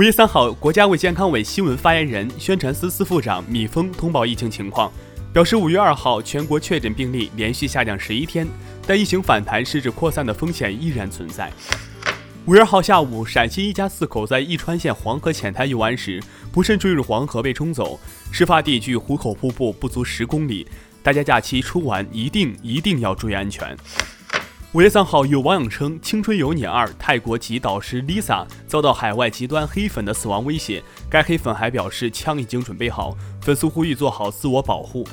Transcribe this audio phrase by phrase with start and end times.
[0.00, 4.90] 五月三号，国家卫健康委新闻发言人、宣传司司副长米峰通报疫情情况，
[5.30, 8.48] 表示五月二号全国确诊病例连续下降十一天，
[8.86, 11.52] 但疫情反弹甚至扩散的风险依然存在。
[12.46, 16.18] 五月二号下午，陕西一家四口在宜川县黄河浅滩游玩时，
[16.50, 18.00] 不慎坠入黄河被冲走。
[18.32, 20.66] 事发地距壶口瀑布不足十公里，
[21.02, 23.76] 大家假期出玩一定一定要注意安全。
[24.72, 30.80] 五月三号，有网友称《青春有你二》泰国籍导师 Lisa 遭到海外极端黑粉的死亡威胁，
[31.10, 35.04] 该黑粉还表示枪已经准备好，粉丝呼吁做好自我保护。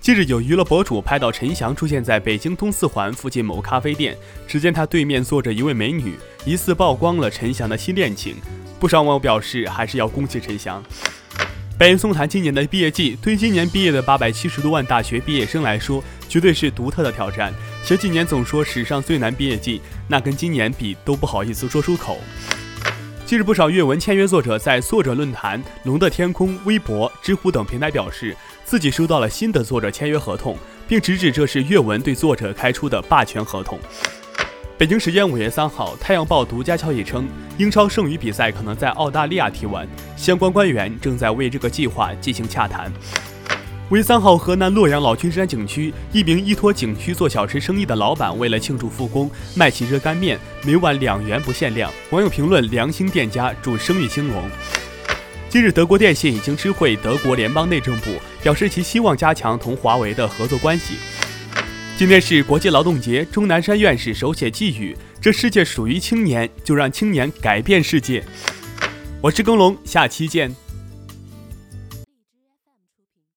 [0.00, 4.18] 近日，有娱乐博主拍到陈翔出现在北京东四环附近某咖啡店，
[4.48, 8.34] 只见他对面坐着一位美女，疑似曝光了陈翔的新恋情。
[8.80, 10.82] 不少网友表示，还是要恭喜陈翔。
[11.78, 17.52] 百人松谈今年的毕业季，对今年毕业的八百七十多万大学毕业生来说，绝对是独特的挑战。
[17.84, 22.16] 前几年总说史上最难毕业季，那跟今年比都不好意思说出口。
[23.26, 30.56] 近日，不少阅文签约作者在作者论坛、龙的天空、微博、知乎等平台表示，自己收到了新的作者签约合同，
[30.88, 33.78] 并直指这是阅文对作者开出的霸权合同。
[34.78, 39.88] 北京时间五月三号，《太阳报》独家消息称，英超剩余比赛可能在澳大利亚踢完，
[40.18, 42.92] 相关官员正在为这个计划进行洽谈。
[43.90, 51.90] 五月三号，河南洛阳老君山景区一名依托景区做小吃生意的老板，为了庆祝复工，卖起热干面，每碗两元不限量。
[52.10, 54.42] 网友评论：良心店家，祝生意兴隆。
[55.48, 58.10] 近日，德国电信已经知会德国联邦内政部，
[58.42, 60.96] 表示其希望加强同华为的合作关系。
[61.98, 68.22] 今天是国际劳动节，钟南山院士手写寄语：这世界属于青年，就让青年改变世界。
[69.22, 70.54] 我是耕龙，下期见。